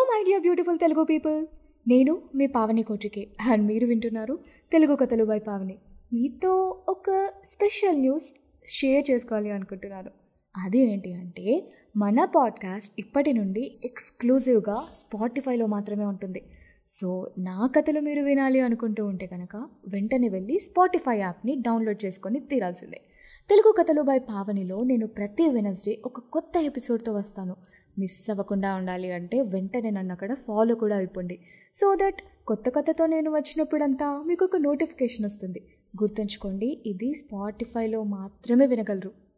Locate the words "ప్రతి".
25.06-25.48